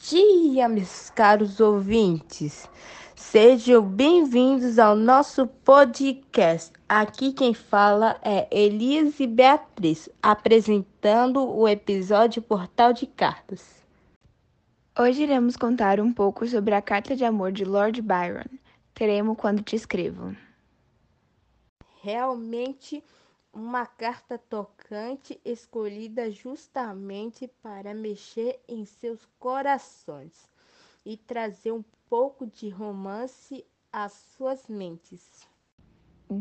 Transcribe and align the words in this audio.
dia, 0.00 0.68
meus 0.68 1.10
caros 1.10 1.60
ouvintes. 1.60 2.68
Sejam 3.14 3.80
bem-vindos 3.82 4.78
ao 4.78 4.96
nosso 4.96 5.46
podcast. 5.46 6.72
Aqui 6.88 7.32
quem 7.32 7.54
fala 7.54 8.18
é 8.22 8.48
Elise 8.50 9.26
Beatriz, 9.26 10.08
apresentando 10.20 11.48
o 11.48 11.68
episódio 11.68 12.42
Portal 12.42 12.92
de 12.92 13.06
Cartas. 13.06 13.84
Hoje 14.98 15.22
iremos 15.22 15.56
contar 15.56 16.00
um 16.00 16.12
pouco 16.12 16.46
sobre 16.46 16.74
a 16.74 16.82
carta 16.82 17.14
de 17.14 17.24
amor 17.24 17.52
de 17.52 17.64
Lord 17.64 18.02
Byron. 18.02 18.58
Teremos 18.94 19.36
quando 19.36 19.62
te 19.62 19.76
escrevo. 19.76 20.34
Realmente 22.02 23.02
uma 23.54 23.86
carta 23.86 24.36
tocante 24.36 25.40
escolhida 25.44 26.30
justamente 26.30 27.46
para 27.62 27.94
mexer 27.94 28.60
em 28.68 28.84
seus 28.84 29.24
corações 29.38 30.48
e 31.06 31.16
trazer 31.16 31.70
um 31.70 31.84
pouco 32.10 32.46
de 32.46 32.68
romance 32.68 33.64
às 33.92 34.12
suas 34.36 34.66
mentes. 34.68 35.46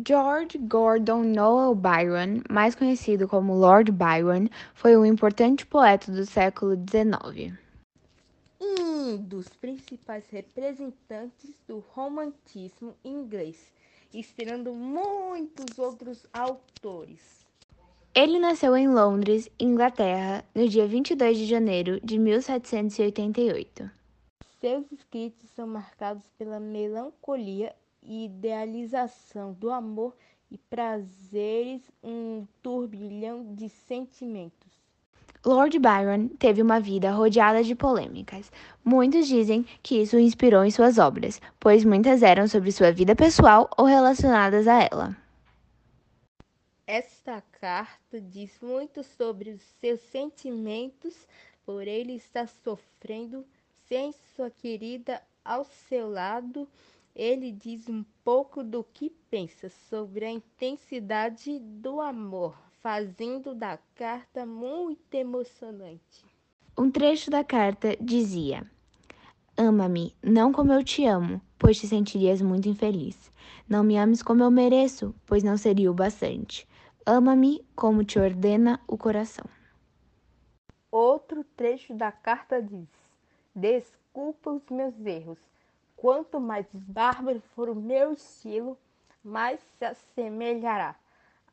George 0.07 0.57
Gordon 0.57 1.23
Noel 1.23 1.75
Byron, 1.75 2.41
mais 2.49 2.73
conhecido 2.73 3.27
como 3.27 3.53
Lord 3.53 3.91
Byron, 3.91 4.47
foi 4.73 4.97
um 4.97 5.05
importante 5.05 5.65
poeta 5.65 6.11
do 6.11 6.25
século 6.25 6.75
XIX. 6.75 7.55
Um 8.59 9.17
dos 9.17 9.49
principais 9.49 10.27
representantes 10.29 11.61
do 11.67 11.79
romantismo 11.79 12.95
inglês 13.03 13.71
inspirando 14.13 14.73
muitos 14.73 15.77
outros 15.79 16.25
autores. 16.31 17.43
Ele 18.15 18.39
nasceu 18.39 18.77
em 18.77 18.87
Londres, 18.87 19.49
Inglaterra, 19.59 20.45
no 20.53 20.69
dia 20.69 20.85
22 20.85 21.37
de 21.37 21.45
janeiro 21.45 21.99
de 22.01 22.19
1788. 22.19 23.89
Seus 24.61 24.91
escritos 24.91 25.49
são 25.49 25.65
marcados 25.65 26.23
pela 26.37 26.59
melancolia 26.59 27.75
e 28.01 28.25
idealização 28.25 29.53
do 29.53 29.71
amor 29.71 30.15
e 30.51 30.57
prazeres, 30.57 31.81
um 32.03 32.45
turbilhão 32.61 33.55
de 33.55 33.67
sentimentos. 33.67 34.72
Lord 35.45 35.77
Byron 35.77 36.29
teve 36.39 36.61
uma 36.61 36.79
vida 36.79 37.11
rodeada 37.11 37.61
de 37.61 37.75
polêmicas. 37.75 38.49
Muitos 38.83 39.27
dizem 39.27 39.65
que 39.83 40.01
isso 40.01 40.15
o 40.15 40.19
inspirou 40.19 40.63
em 40.63 40.71
suas 40.71 40.97
obras, 40.97 41.41
pois 41.59 41.83
muitas 41.83 42.23
eram 42.23 42.47
sobre 42.47 42.71
sua 42.71 42.93
vida 42.93 43.13
pessoal 43.13 43.69
ou 43.77 43.85
relacionadas 43.85 44.69
a 44.69 44.87
ela. 44.89 45.17
Esta 46.87 47.43
carta 47.59 48.21
diz 48.21 48.57
muito 48.61 49.03
sobre 49.03 49.49
os 49.49 49.61
seus 49.81 49.99
sentimentos 49.99 51.27
por 51.65 51.85
ele 51.85 52.13
estar 52.13 52.47
sofrendo 52.47 53.45
sem 53.89 54.13
sua 54.35 54.49
querida 54.49 55.21
ao 55.43 55.65
seu 55.65 56.09
lado. 56.09 56.65
Ele 57.13 57.51
diz 57.51 57.89
um 57.89 58.05
pouco 58.23 58.63
do 58.63 58.81
que 58.81 59.09
pensa 59.29 59.69
sobre 59.89 60.23
a 60.23 60.31
intensidade 60.31 61.59
do 61.59 61.99
amor 61.99 62.55
fazendo 62.83 63.55
da 63.55 63.79
carta 63.95 64.45
muito 64.45 65.15
emocionante. 65.15 66.25
Um 66.77 66.91
trecho 66.91 67.31
da 67.31 67.41
carta 67.41 67.95
dizia: 67.95 68.69
Ama-me, 69.57 70.13
não 70.21 70.51
como 70.51 70.73
eu 70.73 70.83
te 70.83 71.05
amo, 71.05 71.41
pois 71.57 71.79
te 71.79 71.87
sentirias 71.87 72.41
muito 72.41 72.67
infeliz. 72.67 73.31
Não 73.69 73.85
me 73.85 73.97
ames 73.97 74.21
como 74.21 74.43
eu 74.43 74.51
mereço, 74.51 75.15
pois 75.25 75.43
não 75.43 75.55
seria 75.55 75.89
o 75.89 75.93
bastante. 75.93 76.67
Ama-me 77.05 77.65
como 77.73 78.03
te 78.03 78.19
ordena 78.19 78.77
o 78.85 78.97
coração. 78.97 79.45
Outro 80.91 81.45
trecho 81.55 81.93
da 81.93 82.11
carta 82.11 82.61
diz: 82.61 82.89
Desculpa 83.55 84.51
os 84.51 84.69
meus 84.69 84.93
erros. 85.05 85.39
Quanto 85.95 86.37
mais 86.37 86.65
bárbaro 86.73 87.41
for 87.55 87.69
o 87.69 87.75
meu 87.75 88.11
estilo, 88.11 88.77
mais 89.23 89.61
se 89.79 89.85
assemelhará 89.85 90.97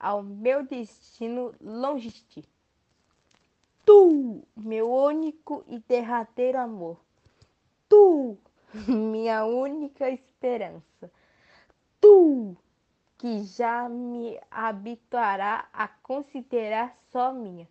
ao 0.00 0.22
meu 0.22 0.66
destino 0.66 1.54
longe 1.60 2.08
de 2.08 2.22
ti. 2.22 2.44
Tu, 3.84 4.42
meu 4.56 4.90
único 4.90 5.62
e 5.68 5.78
derradeiro 5.80 6.58
amor. 6.58 6.98
Tu, 7.86 8.38
minha 8.88 9.44
única 9.44 10.08
esperança. 10.08 11.12
Tu, 12.00 12.56
que 13.18 13.42
já 13.44 13.86
me 13.90 14.40
habituará 14.50 15.68
a 15.70 15.86
considerar 15.86 16.96
só 17.12 17.32
minha. 17.34 17.68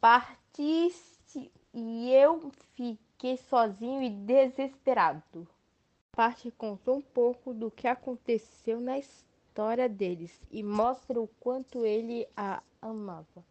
Partiste 0.00 1.52
e 1.72 2.10
eu 2.10 2.50
fiquei 2.74 3.36
sozinho 3.36 4.02
e 4.02 4.10
desesperado. 4.10 5.46
Parte 6.10 6.50
contou 6.50 6.96
um 6.96 7.02
pouco 7.02 7.54
do 7.54 7.70
que 7.70 7.86
aconteceu 7.86 8.80
na 8.80 8.98
história 8.98 9.33
história 9.54 9.88
deles 9.88 10.32
e 10.50 10.64
mostra 10.64 11.20
o 11.20 11.28
quanto 11.38 11.86
ele 11.86 12.26
a 12.36 12.60
amava. 12.82 13.44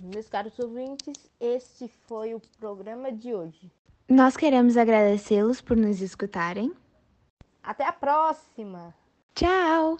Meus 0.00 0.28
caros 0.28 0.56
ouvintes, 0.60 1.14
este 1.40 1.88
foi 2.06 2.32
o 2.32 2.40
programa 2.60 3.10
de 3.10 3.34
hoje. 3.34 3.68
Nós 4.08 4.36
queremos 4.36 4.76
agradecê-los 4.76 5.60
por 5.60 5.76
nos 5.76 6.00
escutarem. 6.00 6.72
Até 7.60 7.84
a 7.84 7.92
próxima! 7.92 8.94
Tchau! 9.34 9.98